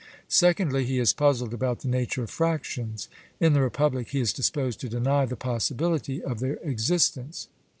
Secondly, 0.27 0.83
he 0.83 0.97
is 0.97 1.13
puzzled 1.13 1.53
about 1.53 1.81
the 1.81 1.87
nature 1.87 2.23
of 2.23 2.31
fractions: 2.31 3.07
in 3.39 3.53
the 3.53 3.61
Republic, 3.61 4.07
he 4.09 4.19
is 4.19 4.33
disposed 4.33 4.79
to 4.79 4.89
deny 4.89 5.27
the 5.27 5.35
possibility 5.35 6.23
of 6.23 6.39
their 6.39 6.55
existence. 6.63 7.49